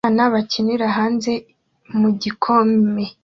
abana 0.07 0.23
bakinira 0.33 0.85
hanze 0.97 1.31
mu 1.99 2.09
gihome 2.21 3.03